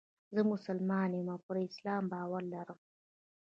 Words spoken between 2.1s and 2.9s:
باور لرم.